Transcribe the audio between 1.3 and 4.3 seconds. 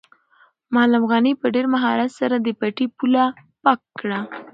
په ډېر مهارت سره د پټي پوله پاکه کړه.